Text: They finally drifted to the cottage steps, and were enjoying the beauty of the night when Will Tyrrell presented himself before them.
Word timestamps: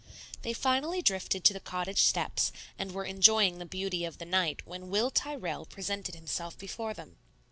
They 0.41 0.53
finally 0.53 1.03
drifted 1.03 1.43
to 1.43 1.53
the 1.53 1.59
cottage 1.59 2.01
steps, 2.01 2.51
and 2.79 2.91
were 2.91 3.05
enjoying 3.05 3.59
the 3.59 3.67
beauty 3.67 4.03
of 4.03 4.17
the 4.17 4.25
night 4.25 4.65
when 4.65 4.89
Will 4.89 5.11
Tyrrell 5.11 5.63
presented 5.67 6.15
himself 6.15 6.57
before 6.57 6.95
them. 6.95 7.17